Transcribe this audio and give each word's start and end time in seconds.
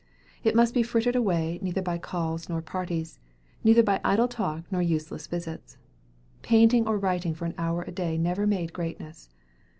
It 0.43 0.55
must 0.55 0.73
be 0.73 0.81
frittered 0.81 1.15
away 1.15 1.59
neither 1.61 1.83
by 1.83 1.99
calls 1.99 2.49
nor 2.49 2.59
parties; 2.63 3.19
neither 3.63 3.83
by 3.83 4.01
idle 4.03 4.27
talk 4.27 4.63
nor 4.71 4.81
useless 4.81 5.27
visits. 5.27 5.77
Painting 6.41 6.87
or 6.87 6.97
writing 6.97 7.35
for 7.35 7.45
an 7.45 7.53
hour 7.55 7.83
a 7.83 7.91
day 7.91 8.17
never 8.17 8.47
made 8.47 8.73
greatness. 8.73 9.29